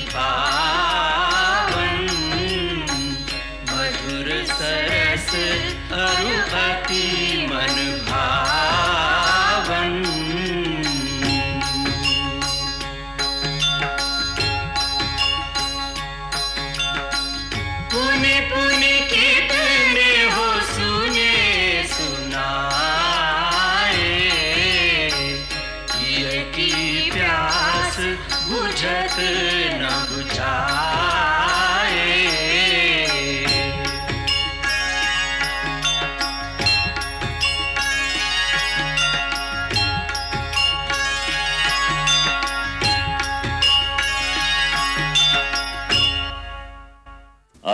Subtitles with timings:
[0.00, 0.49] अति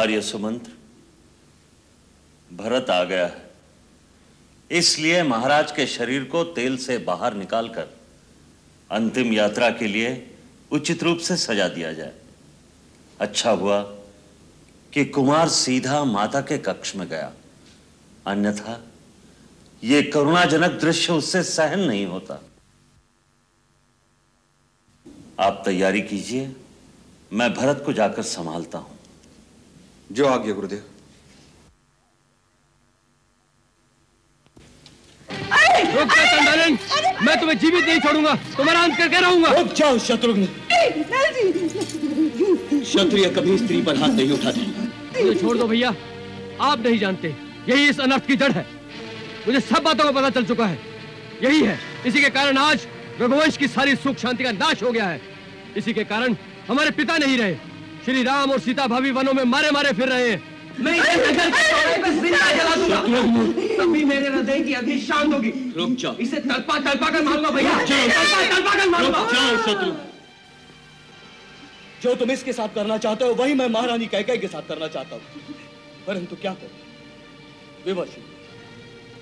[0.06, 0.72] आर्य सुमंत्र,
[2.50, 3.50] भरत आ गया है।
[4.70, 7.88] इसलिए महाराज के शरीर को तेल से बाहर निकालकर
[8.90, 10.12] अंतिम यात्रा के लिए
[10.72, 12.12] उचित रूप से सजा दिया जाए।
[13.20, 13.82] अच्छा हुआ
[14.92, 17.32] कि कुमार सीधा माता के कक्ष में गया।
[18.26, 18.80] अन्यथा
[19.82, 22.42] यह करुणाजनक दृश्य उससे सहन नहीं होता।
[25.40, 26.54] आप तैयारी कीजिए,
[27.32, 28.95] मैं भरत को जाकर संभालता हूँ।
[30.12, 30.82] जो आज्ञा गुरुदेव।
[35.96, 36.78] रुक जा चंडालन
[37.22, 40.46] मैं तुम्हें जीवित नहीं छोड़ूँगा तुम्हारा अंत करके रहूँगा। रुक जाओ शत्रुघ्न।
[42.82, 44.60] क्षत्रिय कभी स्त्री पर हाथ नहीं उठाते।
[45.16, 45.94] मुझे छोड़ दो भैया
[46.60, 47.34] आप नहीं जानते
[47.68, 48.66] यही इस अनर्थ की जड़ है।
[49.46, 50.78] मुझे सब बातों का पता चल चुका है।
[51.42, 52.86] यही है इसी के कारण आज
[53.20, 55.20] रघुवंश की सारी सुख शांति का नाश हो गया है।
[55.76, 56.36] इसी के कारण
[56.68, 57.56] हमारे पिता नहीं रहे।
[58.06, 60.42] श्री राम और सीता भाभी वनों में मारे मारे फिर रहे हैं।
[60.80, 61.50] मैं इसे नज़र
[62.02, 63.00] के ज़िंदा जला दूँगा।
[63.78, 67.72] तभी मेरे हृदय की अग्नि शांत होगी। रुक जाओ। इसे तलपा तलपा कर मारूँगा भैया।
[67.72, 69.90] रुक जाओ। तलपा तलपा कर मारूँगा। जाओ शत्रु।
[72.02, 75.16] जो तुम इसके साथ करना चाहते हो वही मैं महारानी कैकई के साथ करना चाहता
[75.16, 75.22] हूँ।
[76.06, 76.78] परंतु क्या करूँ?
[77.86, 78.16] विवश।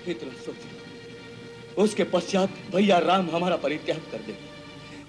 [0.09, 4.53] इतना सोच उसके पश्चात भैया राम हमारा परित्याग कर देंगे।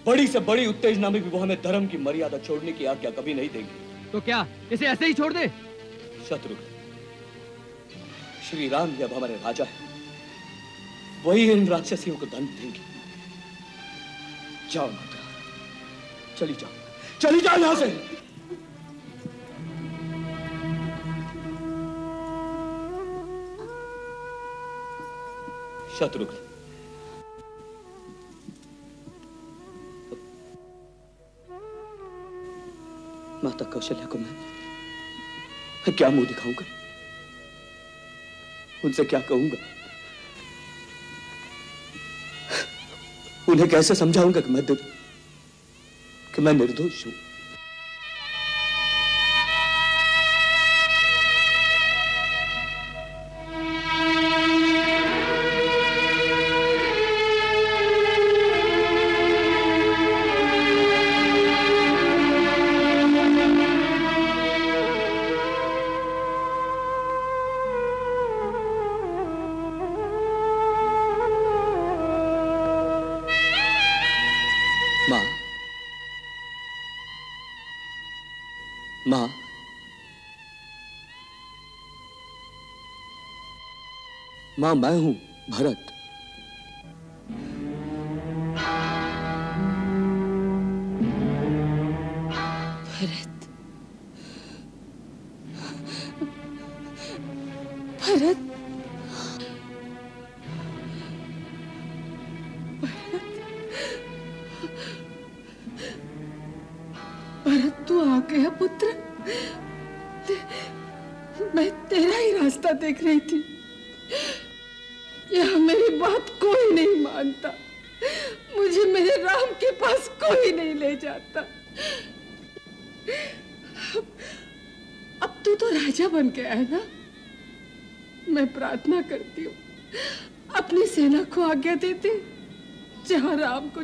[0.06, 3.34] बड़ी से बड़ी उत्तेजना में भी वो हमें धर्म की मर्यादा छोड़ने की आज्ञा कभी
[3.34, 5.48] नहीं देंगे। तो क्या इसे ऐसे ही छोड़ दे?
[6.30, 6.56] शत्रु
[8.50, 9.84] श्री राम जब हमारे राजा है।
[11.26, 12.80] वही इन राक्षसियों को दंड देंगे।
[14.72, 15.18] जाओ माता
[16.38, 16.70] चली जाओ
[17.22, 17.90] चली जाओ यहाँ से।
[26.00, 26.38] शत्रुघ्न
[33.56, 36.66] माता कौशल्या को मैं क्या मुँह दिखाऊँगा?
[38.86, 39.58] उनसे क्या कहूँगा?
[43.50, 44.66] उन्हें कैसे समझाऊँगा कि मैं
[46.36, 47.14] कि मैं निर्दोष हूँ?
[79.08, 79.30] माँ।
[84.60, 85.14] माँ मैं हूँ
[85.50, 85.95] भरत।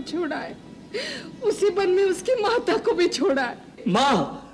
[0.01, 0.57] छोड़ा है।
[1.43, 3.57] उसी वन में उसकी माता को भी छोड़ा है।
[3.87, 4.47] माँ।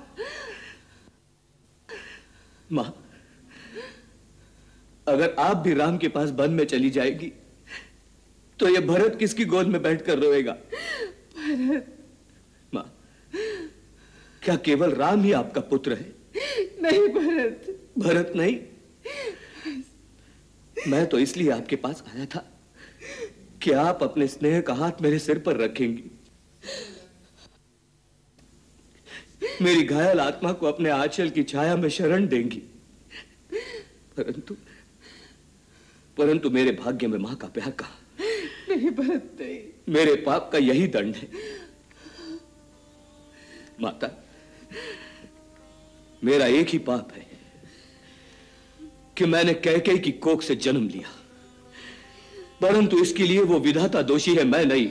[2.72, 2.94] माँ
[5.08, 7.32] अगर आप भी राम के पास बन में चली जाएगी
[8.58, 10.52] तो ये भरत किसकी गोद में बैठकर रोएगा?
[10.52, 11.94] भरत।
[12.74, 12.84] माँ
[14.42, 16.12] क्या केवल राम ही आपका पुत्र है?
[16.82, 18.58] नहीं भरत। भरत नहीं?
[20.88, 22.44] मैं तो इसलिए आपके पास आया था
[23.62, 26.10] कि आप अपने स्नेह का हाथ मेरे सिर पर रखेंगी।
[29.62, 32.62] मेरी घायल आत्मा को अपने आंचल की छाया में शरण देंगी।
[34.16, 34.56] परंतु
[36.16, 37.90] परंतु मेरे भाग्य में माँ का प्यार कहा?
[38.68, 39.58] नहीं भरत नहीं
[39.88, 41.28] मेरे पाप का यही दंड है।
[43.80, 44.10] माता
[46.24, 47.26] मेरा एक ही पाप है
[49.16, 51.17] कि मैंने कैके की कोख से जन्म लिया।
[52.60, 54.90] परंतु इसके लिए वो विधाता दोषी है मैं नहीं।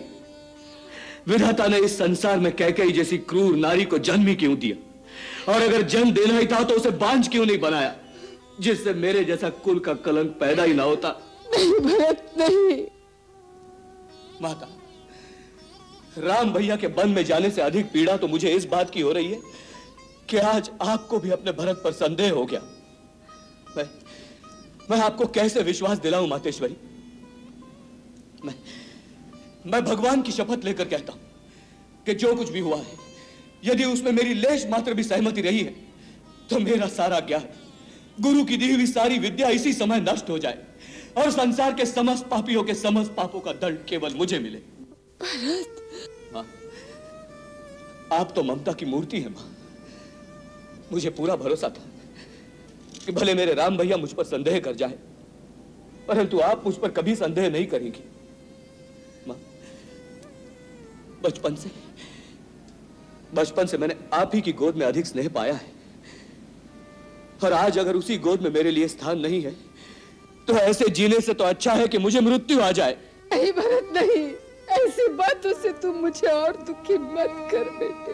[1.28, 5.54] विधाता ने इस संसार में कैके जैसी क्रूर नारी को जन्म ही क्यों दिया?
[5.54, 7.96] और अगर जन्म देना ही था तो उसे बांझ क्यों नहीं बनाया?
[8.60, 11.10] जिससे मेरे जैसा कुल का कलंक पैदा ही ना होता।
[11.50, 12.86] नहीं भरत नहीं।
[14.42, 14.68] माता
[16.18, 19.12] राम भैया के वन में जाने से अधिक पीड़ा तो मुझे इस बात की हो
[19.12, 19.40] रही है
[20.30, 22.62] कि आज आपको भी अपने भरत पर संदेह हो गया।
[23.78, 23.86] मैं
[24.92, 26.78] मैं आपको कैसे विश्वास दिलाऊं मातेश्वरी?
[28.46, 28.56] मैं
[29.66, 31.22] मैं भगवान की शपथ लेकर कहता हूँ
[32.06, 33.06] कि जो कुछ भी हुआ है
[33.66, 35.76] यदि उसमें मेरी लेश मात्र भी सहमति रही है
[36.50, 37.48] तो मेरा सारा ज्ञान
[38.22, 40.64] गुरु की दी हुई सारी विद्या इसी समय नष्ट हो जाए
[41.18, 44.58] और संसार के समस्त पापियों के समस्त पापों का दंड केवल मुझे मिले।
[45.22, 46.46] भरत माँ
[48.12, 49.50] आप तो ममता की मूर्ति है माँ।
[50.92, 51.86] मुझे पूरा भरोसा था
[53.06, 54.98] कि भले मेरे राम भैया मुझ पर संदेह कर जाए
[56.08, 58.04] परंतु आप मुझ पर कभी संदेह नहीं करेंगी।
[61.24, 61.70] बचपन से।
[63.36, 65.76] बचपन से मैंने आप ही की गोद में अधिक स्नेह पाया है।
[67.44, 69.56] और आज अगर उसी गोद में मेरे लिए स्थान नहीं है
[70.48, 72.98] तो ऐसे जीने से तो अच्छा है कि मुझे मृत्यु आ जाए।
[73.34, 74.24] नहीं भरत, नहीं।
[74.78, 78.14] ऐसी बातों से तुम मुझे और दुखी मत कर बेटे।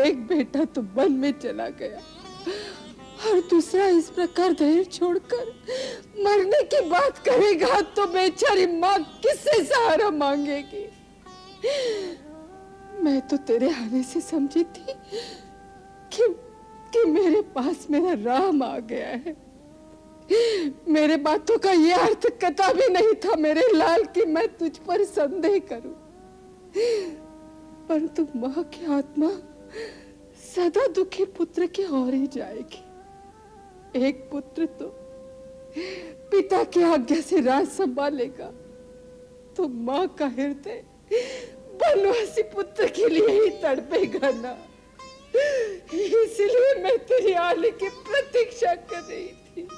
[0.00, 2.00] एक बेटा तो वन में चला गया।
[3.16, 5.46] और दूसरा इस प्रकार धैर्य छोड़कर
[6.24, 10.84] मरने की बात करेगा तो बेचारी माँ किससे सहारा मांगेगी?
[13.02, 14.94] मैं तो तेरे आने से समझी थी
[16.12, 16.28] कि
[16.92, 19.36] कि मेरे पास मेरा राम आ गया है।
[20.88, 25.04] मेरे बातों का यह अर्थ कथा भी नहीं था मेरे लाल कि मैं तुझ पर
[25.04, 25.94] संदेह करूँ।
[27.88, 29.30] परंतु माँ की आत्मा
[30.46, 32.82] सदा दुखी पुत्र की ओर ही जाएगी।
[33.98, 34.92] एक पुत्र तो
[36.30, 38.50] पिता की आज्ञा से राज संभालेगा।
[39.56, 40.82] तो माँ का हृदय
[41.82, 44.56] बनवासी पुत्र के लिए ही तड़पेगा ना।
[45.94, 49.68] इसलिए मैं तेरी आने की प्रतीक्षा कर रही थी।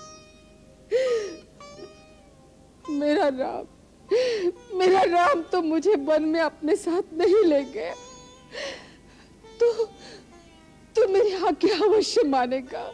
[2.91, 3.67] मेरा राम
[4.79, 7.95] मेरा राम तो मुझे वन में अपने साथ नहीं ले गया।
[9.61, 9.73] तो
[10.97, 12.85] तो मेरी आज्ञा अवश्य मानेगा।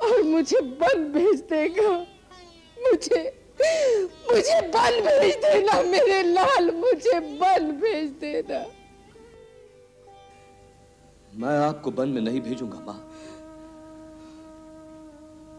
[0.00, 1.90] और मुझे वन भेज देगा।
[2.76, 3.22] मुझे
[4.30, 8.64] मुझे वन भेज देना मेरे लाल मुझे वन भेज देना।
[11.34, 12.98] मैं आपको वन में नहीं भेजूँगा माँ।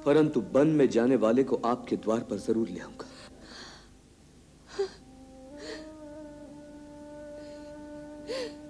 [0.05, 3.07] परंतु वन में जाने वाले को आपके द्वार पर ज़रूर ले आऊँगा।
[8.27, 8.47] ऐसे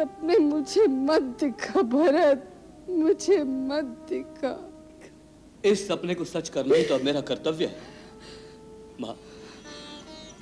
[0.00, 2.52] सपने मुझे मत दिखा भरत।
[2.88, 4.72] मुझे मत दिखा।
[5.64, 7.76] इस सपने को सच करना ही तो अब मेरा कर्तव्य है।
[9.00, 9.16] माँ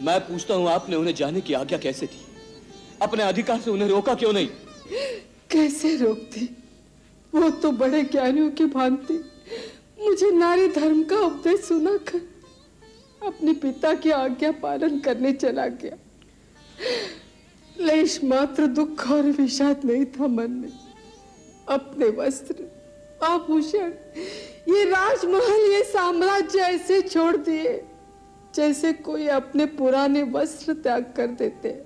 [0.03, 2.27] मैं पूछता हूँ आपने उन्हें जाने की आज्ञा कैसे दी?
[3.03, 4.49] अपने अधिकार से उन्हें रोका क्यों नहीं?
[5.51, 6.57] कैसे रोकती?
[7.35, 9.25] वो तो बड़े ज्ञानियों की भांति।
[10.01, 12.21] मुझे नारी धर्म का उपदेश सुनाकर
[13.27, 15.97] अपने पिता की आज्ञा पालन करने चला गया।
[17.81, 20.73] लेश मात्र दुख और विषाद नहीं था मन में।
[21.69, 22.65] अपने वस्त्र,
[23.25, 23.91] आभूषण,
[24.69, 27.83] ये राजमहल, ये साम्राज्य ऐसे छोड़ दिए,
[28.55, 31.77] जैसे कोई अपने पुराने वस्त्र त्याग कर देते।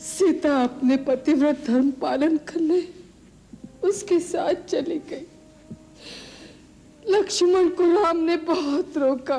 [0.00, 2.82] सीता अपने पतिव्रत धर्म पालन करने
[3.84, 5.26] उसके साथ चली गई।
[7.06, 9.38] लक्ष्मण को राम ने बहुत रोका,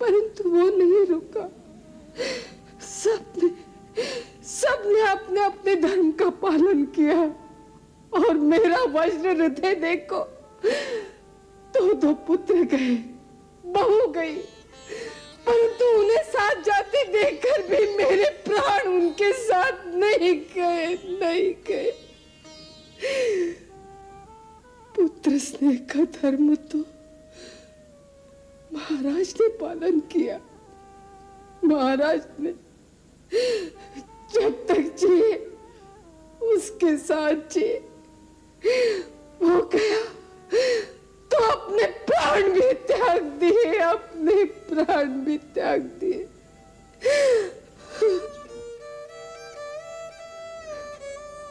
[0.00, 1.50] परंतु वो नहीं रुका।
[2.84, 3.48] सबने
[4.46, 7.20] सबने अपने अपने धर्म का पालन किया
[8.12, 10.20] और मेरा वज्र हृदय देखो
[11.74, 12.94] तो दो पुत्र गए,
[13.64, 14.36] बहू गई,
[15.46, 21.90] परंतु उन्हें साथ जाते देखकर भी मेरे प्राण उनके साथ नहीं गए नहीं गए।
[24.94, 26.78] पुत्र स्नेह का धर्म तो
[28.70, 30.40] महाराज ने पालन किया,
[31.64, 32.52] महाराज ने
[33.32, 35.32] जब तक जिए,
[36.46, 37.78] उसके साथ जिए।
[39.42, 40.02] वो गया
[41.30, 46.26] तो अपने प्राण भी त्याग दिए, अपने प्राण भी त्याग दिए।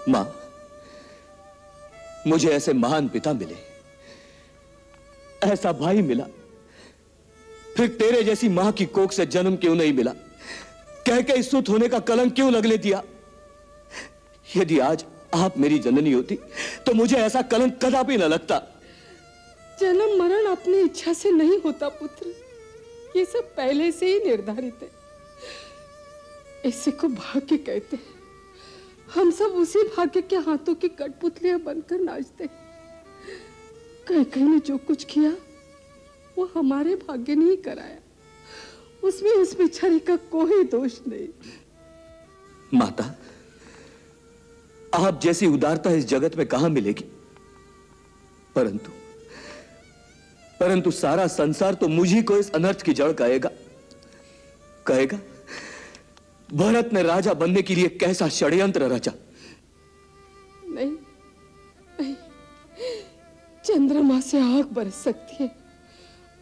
[0.10, 0.26] माँ,
[2.28, 3.56] मुझे ऐसे महान पिता मिले।
[5.44, 6.26] ऐसा भाई मिला,
[7.78, 10.14] फिर तेरे जैसी माँ की कोख से जन्म क्यों नहीं मिला?
[11.08, 13.04] कह के सुत होने का कलंक क्यों लगले दिया?
[14.56, 15.06] यदि आज
[15.36, 16.36] आप मेरी जननी होती
[16.86, 18.62] तो मुझे ऐसा कलंक कदापि न लगता।
[19.80, 22.34] जन्म मरण अपनी इच्छा से नहीं होता, पुत्र।
[23.16, 24.90] ये सब पहले से ही निर्धारित है।
[26.66, 28.12] इसी को भाग्य कहते हैं।
[29.14, 32.48] हम सब उसी भाग्य के हाथों की कठपुतलियाँ बनकर नाचते
[34.08, 35.36] कहीं कहीं ने जो कुछ किया,
[36.38, 38.00] वो हमारे भाग्य ने ही कराया।
[39.04, 41.28] उसमें उस बिचारी का कोई दोष नहीं।
[42.74, 43.04] माता
[44.94, 47.04] आप जैसी उदारता इस जगत में कहाँ मिलेगी?
[48.56, 48.92] परंतु
[50.60, 53.50] परंतु सारा संसार तो मुझी को इस अनर्थ की जड़ कहेगा।
[54.86, 55.20] कहेगा
[56.54, 59.12] भरत ने राजा बनने के लिए कैसा षड्यंत्र रचा?
[60.66, 60.92] नहीं
[62.00, 62.16] नहीं
[63.66, 65.50] चंद्रमा से आग बरस सकती है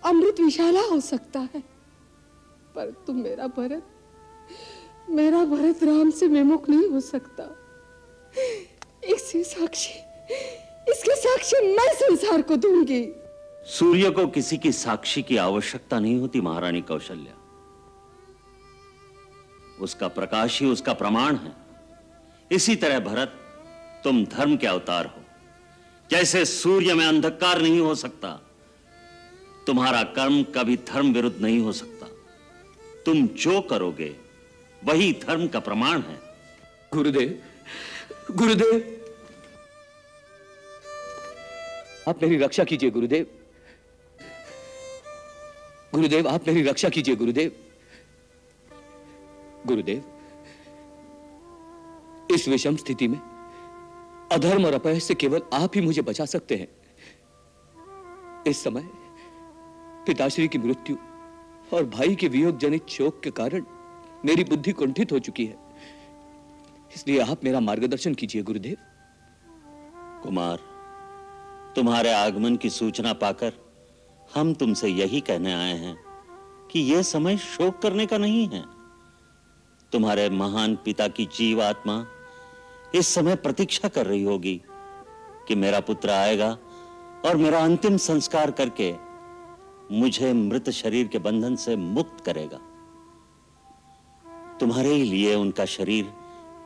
[0.03, 1.70] अमृत विशाला हो सकता है।
[2.75, 3.87] पर तुम मेरा भरत
[5.09, 7.43] मेरा भरत राम से विमुख नहीं हो सकता।
[9.03, 9.93] इसके साक्षी
[10.91, 13.03] इसके साक्षी मैं संसार को दूँगी।
[13.65, 17.37] सूर्य को किसी की साक्षी की आवश्यकता नहीं होती, महारानी कौशल्या।
[19.81, 21.55] उसका प्रकाश ही उसका प्रमाण है।
[22.51, 23.37] इसी तरह भरत,
[24.03, 25.21] तुम धर्म के अवतार हो।
[26.11, 28.29] जैसे सूर्य में अंधकार नहीं हो सकता,
[29.67, 31.90] तुम्हारा कर्म कभी धर्म विरुद्ध नहीं हो सकता।
[33.05, 34.15] तुम जो करोगे,
[34.83, 36.19] वही धर्म का प्रमाण है।
[36.93, 37.41] गुरुदेव
[38.31, 38.97] गुरुदेव।
[42.07, 43.27] आप मेरी रक्षा कीजिए, गुरुदेव।
[45.93, 47.51] गुरुदेव, आप मेरी रक्षा कीजिए, गुरुदेव।
[49.67, 50.03] गुरुदेव,
[52.31, 53.19] इस विषम स्थिति में
[54.31, 56.67] अधर्म और अपय से केवल आप ही मुझे बचा सकते हैं।
[58.47, 58.83] इस समय
[60.07, 60.95] पिताश्री की मृत्यु
[61.73, 63.65] और भाई के वियोग जनित शोक के कारण
[64.25, 65.57] मेरी बुद्धि कुंठित हो चुकी है।
[66.95, 68.77] इसलिए आप मेरा मार्गदर्शन कीजिए, गुरुदेव।
[70.23, 70.59] कुमार,
[71.75, 73.53] तुम्हारे आगमन की सूचना पाकर
[74.35, 75.97] हम तुमसे यही कहने आए हैं
[76.71, 78.63] कि यह समय शोक करने का नहीं है।
[79.91, 82.05] तुम्हारे महान पिता की जीव आत्मा
[82.95, 84.61] इस समय प्रतीक्षा कर रही होगी
[85.47, 86.57] कि मेरा पुत्र आएगा
[87.25, 89.10] और मेरा अंतिम संस्कार करके
[89.91, 92.57] मुझे मृत शरीर के बंधन से मुक्त करेगा।
[94.57, 96.05] तुम्हारे ही लिए उनका शरीर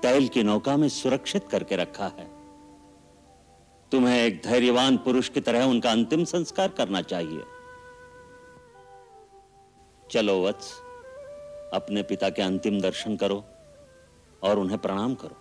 [0.01, 2.25] तैल की नौका में सुरक्षित करके रखा है।
[3.91, 7.43] तुम्हें एक धैर्यवान पुरुष की तरह उनका अंतिम संस्कार करना चाहिए।
[10.11, 10.79] चलो वत्स,
[11.73, 13.45] अपने पिता के अंतिम दर्शन करो
[14.43, 15.35] और उन्हें प्रणाम करो।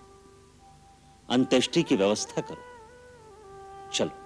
[1.30, 2.62] अंत्येष्टि की व्यवस्था करो।
[3.92, 4.23] चलो।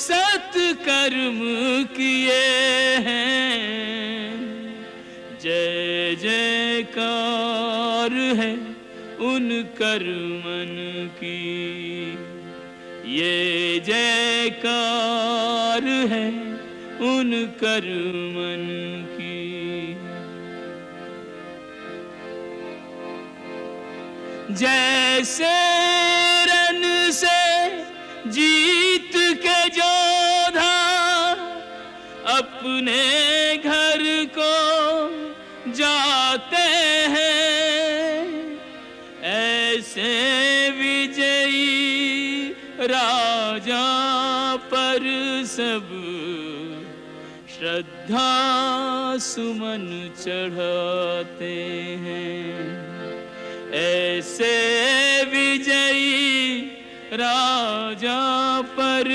[0.00, 1.38] सत्कर्म
[1.84, 2.44] किए
[3.06, 3.56] हैं।
[5.42, 8.54] जय जयकार है
[9.30, 9.46] उन
[9.78, 10.72] कर्मन
[11.18, 11.40] की।
[13.18, 13.36] ये
[13.80, 16.28] जयकार है
[17.10, 17.28] उन
[17.64, 18.64] कर्मन
[19.12, 19.42] की।
[24.54, 25.54] जैसे
[26.46, 27.38] रन से
[28.30, 28.69] जीत
[32.60, 34.02] अपने घर
[34.36, 36.64] को जाते
[37.12, 38.58] हैं।
[39.24, 40.10] ऐसे
[40.70, 43.86] विजयी राजा
[44.72, 45.08] पर
[45.46, 45.88] सब
[47.56, 48.28] श्रद्धा
[49.20, 49.88] सुमन
[50.20, 51.54] चढ़ाते
[52.04, 52.44] हैं।
[53.80, 54.54] ऐसे
[55.24, 56.60] विजयी
[57.14, 58.20] राजा
[58.76, 59.08] पर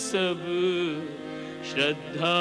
[0.00, 1.07] सब
[1.78, 2.36] श्रद्धा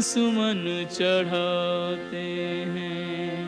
[0.00, 0.60] सुमन
[0.92, 2.22] चढ़ाते
[2.74, 3.44] हैं।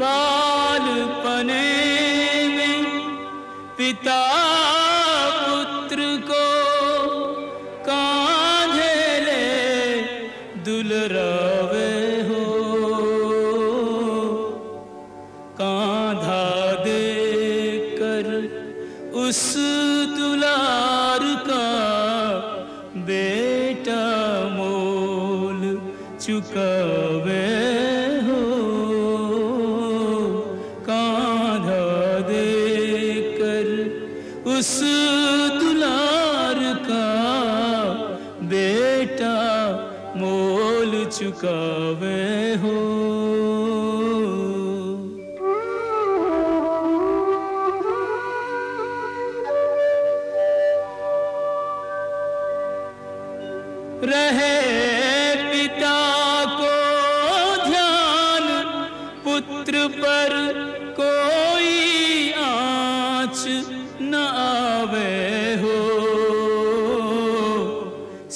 [0.00, 1.62] बालपने
[2.56, 2.84] में
[3.78, 4.20] पिता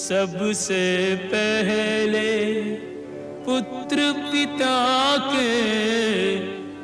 [0.07, 2.29] सबसे पहले
[3.45, 4.77] पुत्र पिता
[5.29, 5.49] के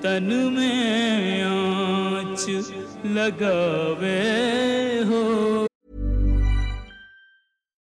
[0.04, 2.46] तन में आँच
[3.18, 4.20] लगावे
[5.10, 5.68] हो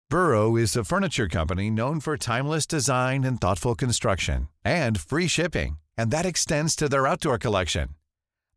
[0.10, 5.78] Burrow is a furniture company known for timeless design and thoughtful construction and free shipping,
[5.98, 7.90] and that extends to their outdoor collection.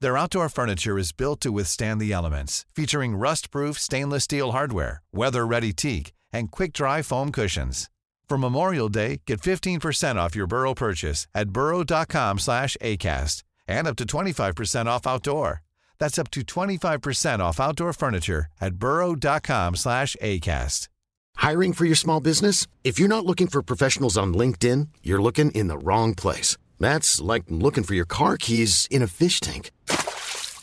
[0.01, 5.73] Their outdoor furniture is built to withstand the elements, featuring rust-proof stainless steel hardware, weather-ready
[5.73, 7.90] teak, and quick-dry foam cushions.
[8.28, 13.96] For Memorial Day, get 15% off your Burrow purchase at burrow.com slash ACAST and up
[13.98, 15.62] to 25% off outdoor.
[16.00, 20.88] That's up to 25% off outdoor furniture at burrow.com slash ACAST.
[21.36, 22.68] Hiring for your small business?
[22.84, 26.58] If you're not looking for professionals on LinkedIn, you're looking in the wrong place.
[26.80, 29.72] That's like looking for your car keys in a fish tank.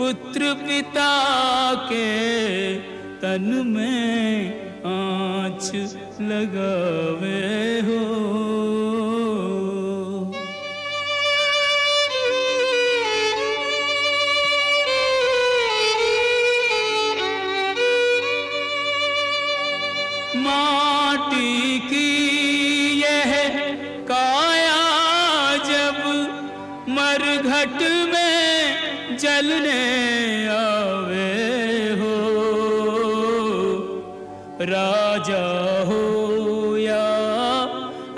[0.00, 1.12] पुत्र पिता
[1.88, 2.76] के
[3.22, 4.46] तन में
[4.90, 5.70] आँच
[6.20, 8.99] लगावे हो।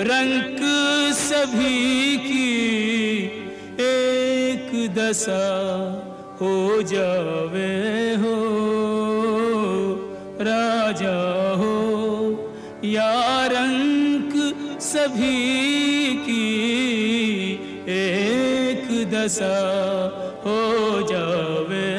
[0.09, 0.59] रंक
[1.17, 3.25] सभी की
[3.81, 5.45] एक दशा
[6.41, 8.37] हो जावे हो,
[10.49, 11.19] राजा
[11.61, 11.77] हो
[12.85, 14.33] या रंक
[14.83, 16.49] सभी की
[17.99, 19.57] एक दशा
[20.47, 20.61] हो
[21.13, 21.91] जावे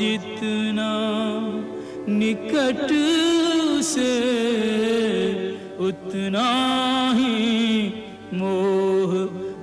[0.00, 0.92] जितना
[2.08, 2.88] निकट
[3.84, 4.12] से
[5.88, 6.48] उतना
[7.18, 7.88] ही
[8.40, 9.12] मोह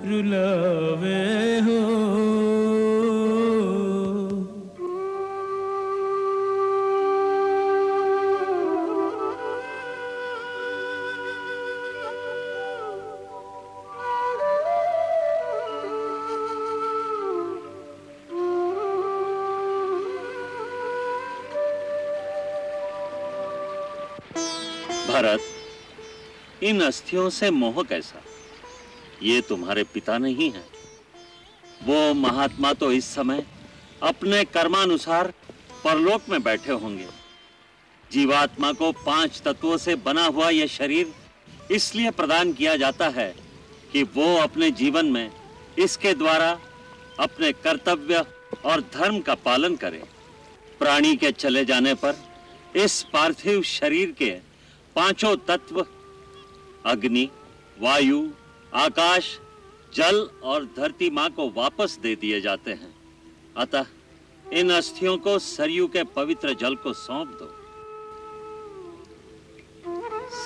[0.09, 1.25] रुलावे
[1.67, 2.06] हो।
[26.67, 28.21] इन अस्थियों से मोह कैसा?
[29.23, 30.65] ये तुम्हारे पिता नहीं है।
[31.83, 33.45] वो महात्मा तो इस समय
[34.03, 35.33] अपने कर्मानुसार
[35.83, 37.07] परलोक में बैठे होंगे।
[38.11, 41.13] जीवात्मा को पाँच तत्वों से बना हुआ यह शरीर
[41.71, 43.33] इसलिए प्रदान किया जाता है
[43.91, 45.31] कि वो अपने जीवन में
[45.79, 46.59] इसके द्वारा
[47.19, 48.23] अपने कर्तव्य
[48.65, 50.03] और धर्म का पालन करे।
[50.79, 52.15] प्राणी के चले जाने पर
[52.75, 54.31] इस पार्थिव शरीर के
[54.95, 55.85] पाँचों तत्व
[56.87, 57.29] अग्नि,
[57.79, 58.29] वायु,
[58.73, 59.39] आकाश,
[59.93, 62.95] जल और धरती माँ को वापस दे दिए जाते हैं।
[63.57, 63.85] अतः
[64.53, 67.53] इन अस्थियों को सरयू के पवित्र जल को सौंप दो।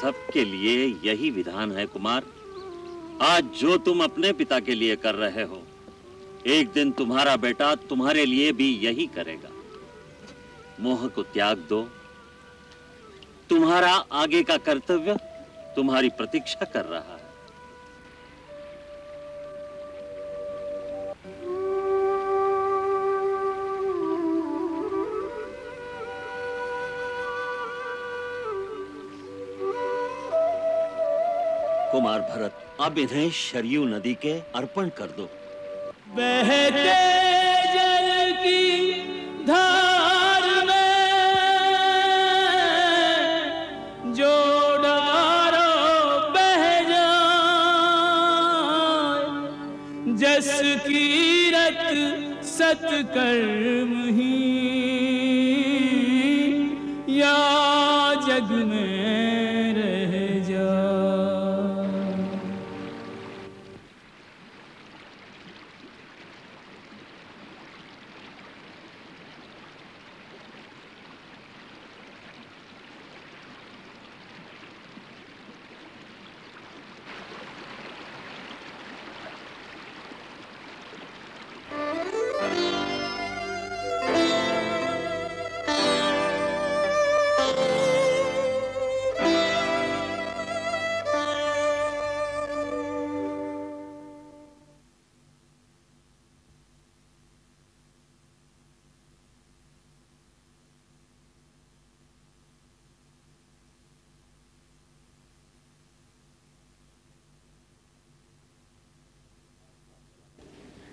[0.02, 2.24] सबके लिए यही विधान है कुमार।
[3.22, 5.64] आज जो तुम अपने पिता के लिए कर रहे हो,
[6.48, 9.50] एक दिन तुम्हारा बेटा तुम्हारे लिए भी यही करेगा।
[10.80, 11.84] मोह को त्याग दो।
[13.50, 15.31] तुम्हारा आगे का कर्तव्य
[15.76, 17.20] तुम्हारी प्रतीक्षा कर रहा है।
[31.92, 35.30] कुमार भरत, अब इन्हें शरयू नदी के अर्पण कर दो।
[36.10, 37.41] बहते
[52.72, 54.31] सतकर्म ही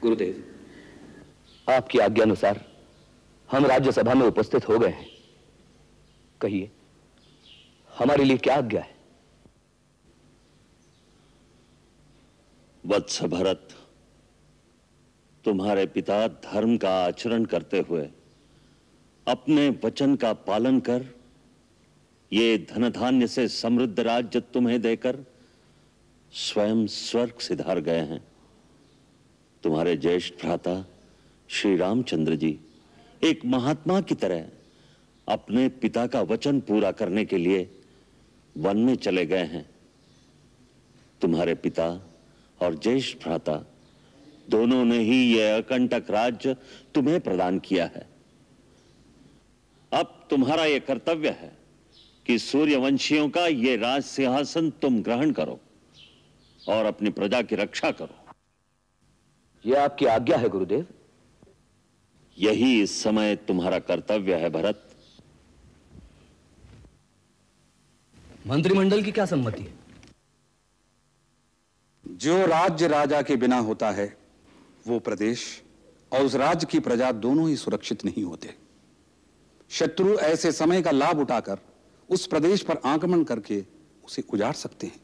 [0.03, 2.65] गुरुदेव आपकी आज्ञा अनुसार
[3.49, 5.07] हम राज्यसभा में उपस्थित हो गए हैं।
[6.41, 6.71] कहिए
[7.99, 8.97] हमारे लिए क्या आज्ञा है?
[12.87, 13.69] वत्स भरत
[15.45, 18.09] तुम्हारे पिता धर्म का आचरण करते हुए
[19.27, 21.07] अपने वचन का पालन कर
[22.33, 25.19] ये धनधान्य से समृद्ध राज्य तुम्हें देकर
[26.33, 28.38] स्वयं स्वर्ग सिधार गए हैं।
[29.63, 30.87] तुम्हारे ज्येष्ठ भ्राता
[31.49, 32.59] श्री रामचंद्र जी,
[33.25, 34.45] एक महात्मा की तरह
[35.29, 37.71] अपने पिता का वचन पूरा करने के लिए
[38.57, 39.71] वन में चले गए हैं।
[41.21, 41.89] तुम्हारे पिता
[42.63, 43.57] और ज्येष्ठ भ्राता
[44.51, 46.57] दोनों ने ही यह अकंटक राज्य
[46.95, 48.07] तुम्हें प्रदान किया है।
[49.93, 51.53] अब तुम्हारा यह कर्तव्य है
[52.27, 55.61] कि सूर्यवंशियों का यह राज सिंहासन तुम ग्रहण करो
[56.69, 58.18] और अपनी प्रजा की रक्षा करो।
[59.67, 60.87] यह आपकी आज्ञा है गुरुदेव।
[62.39, 64.85] यही इस समय तुम्हारा कर्तव्य है भरत।
[68.47, 69.73] मंत्रिमंडल की क्या सम्मति है?
[72.07, 74.17] जो राज्य राजा के बिना होता है
[74.87, 75.63] वो प्रदेश
[76.13, 78.55] और उस राज्य की प्रजा दोनों ही सुरक्षित नहीं होते।
[79.71, 81.59] शत्रु ऐसे समय का लाभ उठाकर
[82.11, 83.65] उस प्रदेश पर आक्रमण करके
[84.05, 85.01] उसे उजाड़ सकते हैं।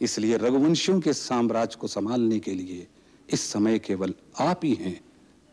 [0.00, 2.86] इसलिए रघुवंशियों के साम्राज्य को संभालने के लिए
[3.28, 5.00] इस समय केवल आप ही हैं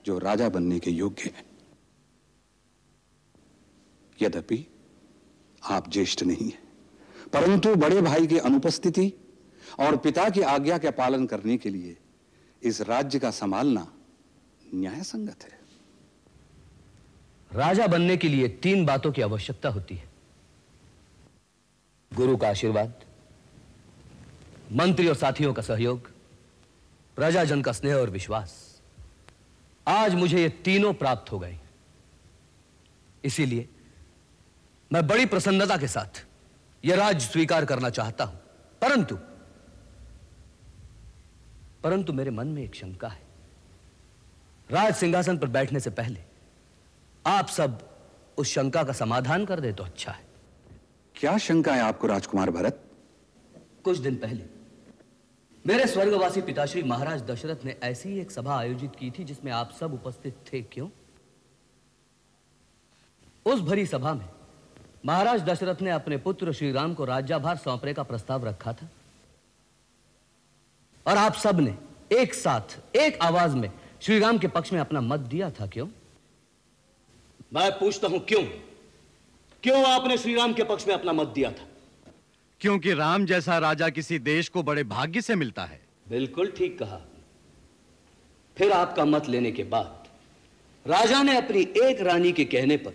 [0.05, 1.43] जो राजा बनने के योग्य हैं।
[4.19, 4.65] यद्यपि
[5.63, 6.63] आप ज्येष्ठ नहीं हैं,
[7.33, 9.11] परंतु बड़े भाई की अनुपस्थिति
[9.79, 11.97] और पिता की आज्ञा के पालन करने के लिए
[12.61, 13.87] इस राज्य का संभालना
[14.73, 15.59] न्याय संगत है।
[17.51, 20.09] राजा बनने के लिए तीन बातों की आवश्यकता होती है।
[22.11, 22.93] गुरु का आशीर्वाद,
[24.71, 26.09] मंत्री और साथियों का सहयोग
[27.15, 28.81] प्रजाजन का स्नेह और विश्वास।
[29.87, 31.57] आज मुझे ये तीनों प्राप्त हो गए।
[33.23, 33.69] इसीलिए
[34.91, 36.25] मैं बड़ी प्रसन्नता के साथ
[36.85, 38.39] यह राज स्वीकार करना चाहता हूँ।
[38.81, 39.15] परंतु
[41.83, 43.23] परंतु मेरे मन में एक शंका है।
[44.71, 46.23] राज सिंहासन पर बैठने से पहले
[47.25, 47.89] आप सब
[48.37, 50.25] उस शंका का समाधान कर दे तो अच्छा है।
[51.15, 52.81] क्या शंका है आपको राजकुमार भरत?
[53.83, 54.54] कुछ दिन पहले
[55.67, 59.93] मेरे स्वर्गवासी पिताश्री महाराज दशरथ ने ऐसी एक सभा आयोजित की थी जिसमें आप सब
[59.93, 60.89] उपस्थित थे। क्यों?
[63.45, 64.29] उस भरी सभा में
[65.05, 68.89] महाराज दशरथ ने अपने पुत्र श्री राम को राज्यभार सौंपने का प्रस्ताव रखा था।
[71.07, 71.77] और आप सबने
[72.11, 75.87] एक साथ, एक आवाज़ में श्री राम के पक्ष में अपना मत दिया था। क्यों?
[77.53, 78.43] मैं पूछता हूँ क्यों?
[79.63, 81.67] क्यों आपने श्री राम के पक्ष में अपना मत दिया था?
[82.61, 87.01] क्योंकि राम जैसा राजा किसी देश को बड़े भाग्य से मिलता है। बिल्कुल ठीक कहा।
[88.57, 90.03] फिर आपका मत लेने के बाद
[90.89, 92.93] राजा ने अपनी एक रानी के कहने पर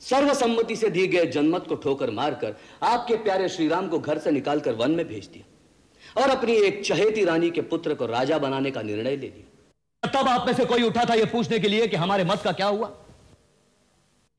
[0.00, 4.72] सर्वसम्मति से दिए गए जनमत को ठोकर मारकर आपके प्यारे श्रीराम को घर से निकालकर
[4.72, 8.82] वन में भेज दिया और अपनी एक चहेती रानी के पुत्र को राजा बनाने का
[8.82, 11.96] निर्णय ले लिया। तब आप में से कोई उठा था यह पूछने के लिए कि
[11.96, 12.86] हमारे मत का क्या हुआ?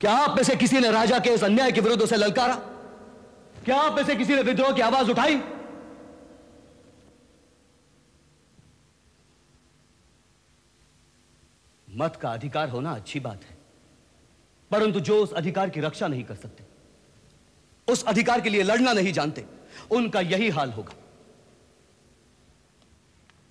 [0.01, 2.72] क्या आप में से किसी ने राजा के इस अन्याय के विरुद्ध उसे ललकारा?
[3.65, 5.35] क्या आप में से किसी ने विद्रोह की आवाज़ उठाई?
[11.87, 13.57] मत का अधिकार होना अच्छी बात है
[14.71, 16.63] परंतु जो उस अधिकार की रक्षा नहीं कर सकते
[17.87, 19.45] उस अधिकार के लिए लड़ना नहीं जानते
[19.91, 20.93] उनका यही हाल होगा।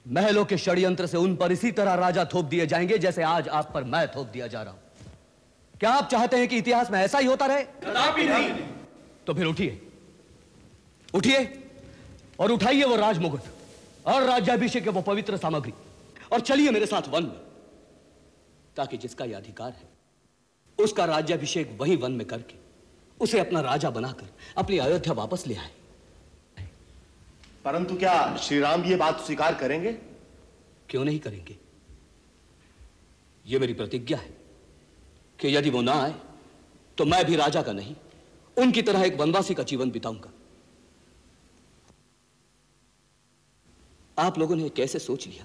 [0.09, 3.71] महलों के षड्यंत्र से उन पर इसी तरह राजा थोप दिए जाएँगे जैसे आज आप
[3.75, 4.81] पर मैं थोप दिया जा रहा हूँ।
[5.81, 7.63] क्या आप चाहते हैं कि इतिहास में ऐसा ही होता रहे?
[7.63, 8.51] कदापि नहीं।
[9.27, 9.92] तो फिर उठिए।
[11.15, 11.69] उठिए
[12.41, 13.41] और उठाइए वो राजमुकुट
[14.07, 15.73] और राज्याभिषेक के वो पवित्र सामग्री।
[16.33, 17.41] और चलिए मेरे साथ वन में
[18.77, 19.89] ताकि जिसका यह अधिकार है
[20.79, 22.55] उसका राज्याभिषेक वही वन में करके
[23.21, 25.71] उसे अपना राजा बनाकर अपनी अयोध्या वापस ले आए।
[27.65, 29.93] परंतु क्या श्री राम ये बात स्वीकार करेंगे?
[30.89, 31.57] क्यों नहीं करेंगे?
[33.47, 34.37] यह मेरी प्रतिज्ञा है
[35.39, 36.15] कि यदि वो ना आए
[36.99, 37.95] तो मैं भी राजा का नहीं
[38.57, 40.31] उनकी तरह एक वनवासी का जीवन बिताऊँगा।
[44.19, 45.45] आप लोगों ने कैसे सोच लिया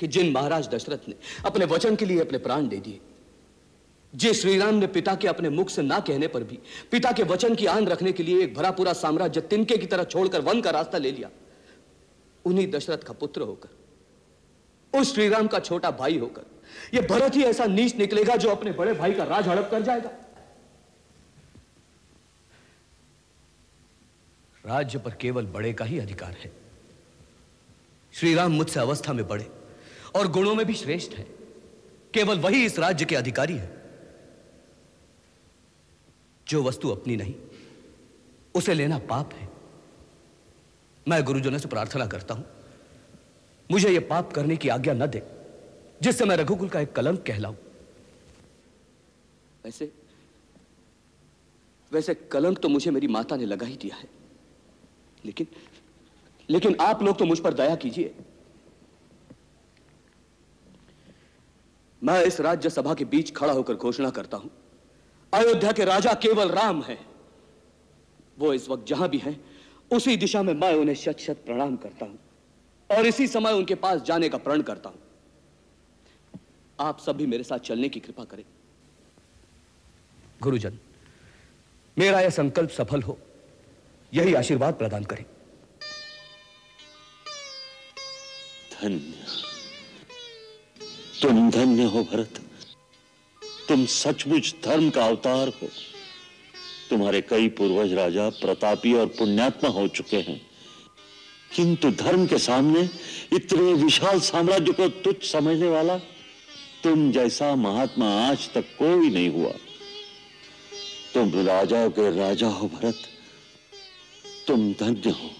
[0.00, 3.00] कि जिन महाराज दशरथ ने अपने वचन के लिए अपने प्राण दे दिए,
[4.12, 6.58] जिस श्रीराम ने पिता के अपने मुख से ना कहने पर भी,
[6.90, 10.04] पिता के वचन की आन रखने के लिए एक भरा पूरा साम्राज्य तिनके की तरह
[10.04, 11.30] छोड़कर वन का रास्ता ले लिया,
[12.44, 13.68] उन्हीं दशरथ का पुत्र होकर,
[14.92, 16.42] उस श्रीराम का छोटा भाई होकर
[16.94, 20.10] यह भरत ही ऐसा नीच निकलेगा जो अपने बड़े भाई का राज हड़प कर जाएगा।
[24.64, 26.52] राज्य पर केवल बड़े का ही अधिकार है।
[28.14, 29.50] श्री राम मुझसे अवस्था में बड़े
[30.14, 31.26] और गुणों में भी श्रेष्ठ है।
[32.14, 33.68] केवल वही इस राज्य के अधिकारी है
[36.46, 37.34] जो वस्तु अपनी नहीं,
[38.54, 39.48] उसे लेना पाप है।
[41.06, 42.44] मैं गुरुजनों से प्रार्थना करता हूँ,
[43.70, 45.22] मुझे यह पाप करने की आज्ञा न दे,
[46.02, 47.54] जिससे मैं रघुकुल का एक कलंक कहलाऊं।
[49.64, 49.92] वैसे
[51.92, 54.08] वैसे कलंक तो मुझे मेरी माता ने लगा ही दिया है,
[55.24, 55.46] लेकिन
[56.50, 58.14] लेकिन आप लोग तो मुझ पर दया कीजिए।
[62.02, 64.50] मैं इस राज्य सभा के बीच खड़ा होकर घोषणा करता हूँ।
[65.32, 66.98] अयोध्या के राजा केवल राम है।
[68.38, 69.40] वो इस वक्त जहाँ भी हैं,
[69.92, 72.18] उसी दिशा में मैं उन्हें शत शत प्रणाम करता हूँ
[72.90, 74.98] और इसी समय उनके पास जाने का प्रण करता हूँ।
[76.80, 78.44] आप सब भी मेरे साथ चलने की कृपा करें।
[80.42, 80.78] गुरुजन,
[81.96, 83.18] मेरा यह संकल्प सफल हो।
[84.12, 85.24] यही आशीर्वाद प्रदान करें।
[88.82, 89.14] धन्य।
[91.22, 92.40] तुम धन्य हो भरत।
[93.68, 95.68] तुम सचमुच धर्म का अवतार हो।
[96.90, 100.50] तुम्हारे कई पूर्वज राजा प्रतापी और पुण्यात्मा हो चुके हैं।
[101.56, 102.90] किंतु धर्म के सामने
[103.32, 105.98] इतने विशाल साम्राज्य को तुच्छ समझने वाला
[106.82, 109.52] तुम जैसा महात्मा आज तक कोई नहीं हुआ।
[111.14, 112.98] तुम राजाओं के राजा हो भरत।
[114.46, 115.30] तुम धन्य हो।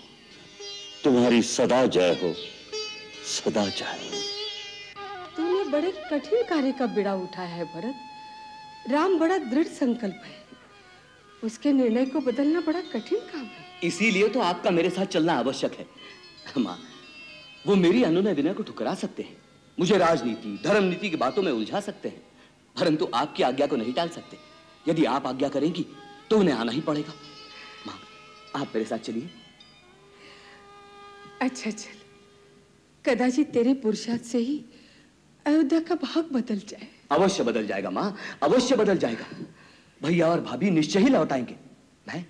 [1.04, 2.59] तुम्हारी सदा जय हो।
[3.30, 4.10] सदा जय
[5.36, 10.38] तूने बड़े कठिन कार्य का बिड़ा उठाया है भरत। राम बड़ा दृढ़ संकल्प है।
[11.44, 15.74] उसके निर्णय को बदलना बड़ा कठिन काम है। इसीलिए तो आपका मेरे साथ चलना आवश्यक
[15.74, 15.86] है।
[16.58, 16.78] माँ
[17.66, 19.36] वो मेरी अनुनय विनय को ठुकरा सकते हैं।
[19.78, 22.22] मुझे राजनीति धर्म नीति की बातों में उलझा सकते हैं।
[22.76, 24.36] परंतु आपकी आज्ञा को नहीं टाल सकते।
[24.88, 25.86] यदि आप आज्ञा करेंगी
[26.30, 27.12] तो उन्हें आना ही पड़ेगा।
[27.86, 27.98] माँ
[28.56, 29.30] आप मेरे साथ चलिए।
[31.42, 31.99] अच्छा चल
[33.04, 34.64] कदाचित तेरे पुरुषार्थ से ही
[35.46, 39.26] अयोध्या का भाग बदल जाए। अवश्य बदल जाएगा माँ, अवश्य बदल जाएगा।
[40.02, 41.56] भैया और भाभी निश्चय ही लौट आएँगे।
[42.08, 42.24] मैं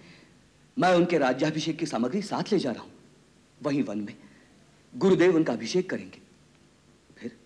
[0.76, 2.92] मैं उनके राज्याभिषेक की सामग्री साथ ले जा रहा हूँ।
[3.62, 4.14] वहीं वन में
[4.92, 6.20] गुरुदेव उनका अभिषेक करेंगे।
[7.18, 7.36] फिर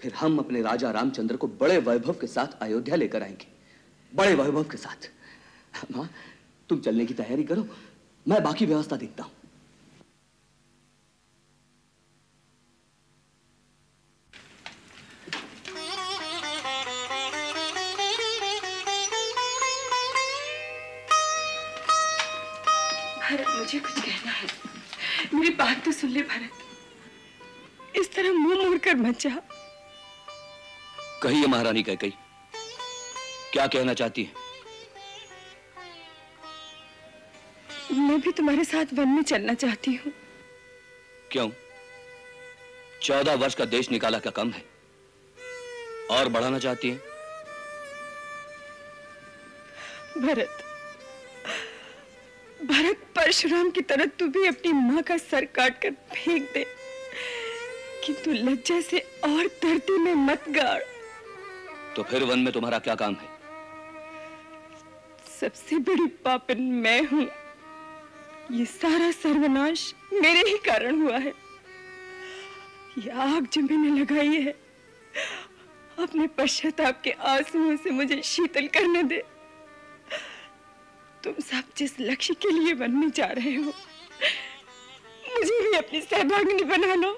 [0.00, 3.46] फिर हम अपने राजा रामचंद्र को बड़े वैभव के साथ अयोध्या लेकर आएँगे।
[4.12, 5.10] बड़े वैभव के साथ।
[5.96, 6.08] माँ,
[6.68, 7.66] तुम चलने की तैयारी करो।
[8.28, 9.32] मैं बाकी व्यवस्था देखता हूँ।
[23.64, 24.46] मुझे कुछ कहना है।
[25.34, 29.30] मेरी बात तो सुन ले भरत। इस तरह मुँह मोड़ कर मत जा
[31.22, 32.12] कहिए महारानी कह कही।
[33.52, 34.42] क्या कहना चाहती है?
[37.98, 40.12] मैं भी तुम्हारे साथ वन में चलना चाहती हूँ।
[41.32, 41.48] क्यों?
[43.02, 44.64] चौदह वर्ष का देश निकाला का कम है।
[46.10, 46.96] और बढ़ाना चाहती है?
[50.18, 50.62] भरत
[52.64, 56.64] भरत परशुराम की तरह तू भी अपनी माँ का सर काट कर फेंक दे
[58.04, 60.82] किंतु लज्जा से और धरती में मत गाड़।
[61.96, 63.28] तो फिर वन में तुम्हारा क्या काम है?
[65.40, 67.26] सबसे बड़ी पापन मैं हूँ।
[68.52, 71.32] ये सारा सर्वनाश मेरे ही कारण हुआ है।
[72.98, 74.54] ये आग जो मैंने लगाई है
[75.98, 79.22] अपने पश्चाताप के आंसुओं से मुझे शीतल करने दे।
[81.24, 83.72] तुम सब जिस लक्ष्य के लिए वन में जा रहे हो
[85.28, 87.10] मुझे भी अपनी सहभागिनी बना लो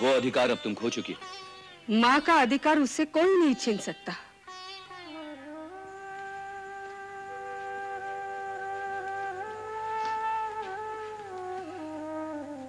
[0.00, 4.12] वो अधिकार अब तुम खो चुकी हो। माँ का अधिकार उससे कोई नहीं छीन सकता।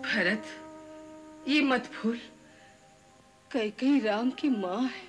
[0.05, 0.43] भरत
[1.47, 2.19] ये मत भूल।
[3.51, 5.07] कई कई राम की माँ है।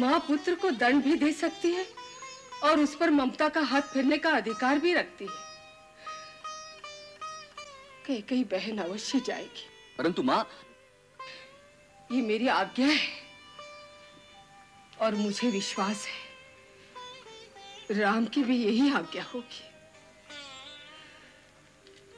[0.00, 1.86] माँ पुत्र को दंड भी दे सकती है।
[2.64, 5.44] और उस पर ममता का हाथ फिरने का अधिकार भी रखती है।
[8.06, 9.66] कई कई बहन अवश्य जाएगी।
[9.98, 10.48] परंतु माँ
[12.12, 13.08] ये मेरी आज्ञा है
[15.00, 16.34] और मुझे विश्वास है।
[17.98, 19.64] राम की भी यही आज्ञा होगी।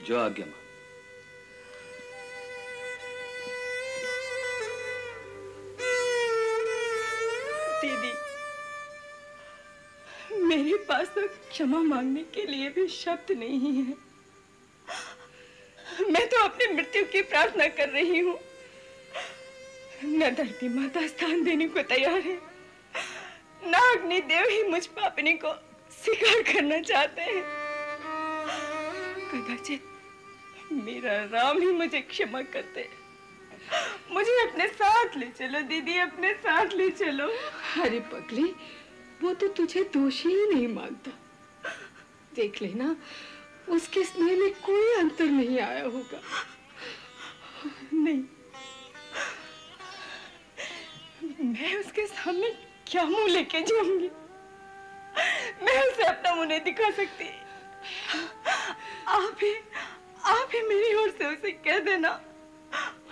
[0.04, 0.65] जो आज्ञा माँ।
[11.56, 13.94] क्षमा मांगने के लिए भी शब्द नहीं है।
[16.10, 18.38] मैं तो अपनी मृत्यु की प्रार्थना कर रही हूँ।
[20.04, 22.36] न धरती माता स्थान देने को तैयार है।
[23.66, 25.54] न अग्नि देव ही मुझ पापनी को
[26.04, 27.42] स्वीकार करना चाहते हैं।
[29.32, 29.82] कदाचित
[30.72, 32.88] मेरा राम ही मुझे क्षमा करते
[34.12, 37.28] मुझे अपने साथ ले चलो, दीदी, अपने साथ ले चलो।
[37.82, 38.54] अरे पगली,
[39.22, 41.22] वो तो तुझे दोषी ही नहीं मानता।
[42.36, 42.94] देख लेना,
[43.68, 46.20] उसके स्नेह में कोई अंतर नहीं आया होगा।
[47.94, 48.22] नहीं।
[51.44, 52.50] मैं उसके सामने
[52.86, 54.10] क्या मुँह लेके जाऊँगी?
[55.62, 57.28] मैं उसे अपना मुँह नहीं दिखा सकती।
[59.08, 59.52] आप ही
[60.26, 62.08] आप ही मेरी ओर से उसे कह देना।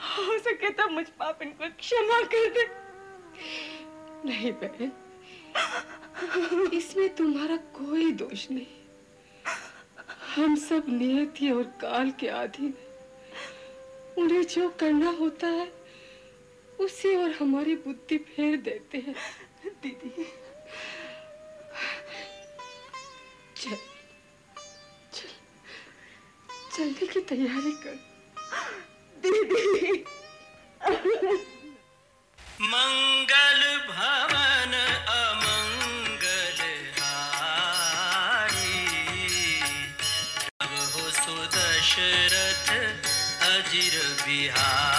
[0.08, 2.64] हो सके तो मुझ पापन को क्षमा कर दे।
[4.24, 4.92] नहीं बहन,
[6.74, 8.73] इसमें तुम्हारा कोई दोष नहीं।
[10.36, 12.94] हम सब नियति और काल के अधीन हैं।
[14.14, 15.72] उन्हें जो करना होता है
[16.80, 19.14] उसे और हमारी बुद्धि फेर देते हैं।
[19.82, 20.24] दीदी।
[23.56, 23.76] चल
[25.12, 25.28] चल
[26.76, 27.94] चलने की तैयारी कर।
[29.22, 30.04] दीदी।
[32.60, 33.23] मंगल
[44.34, 44.93] বিহার